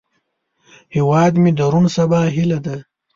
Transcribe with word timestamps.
هیواد 0.95 1.33
مې 1.41 1.51
د 1.57 1.59
روڼ 1.73 1.85
سبا 1.97 2.19
هیله 2.35 2.59
ده 2.65 2.75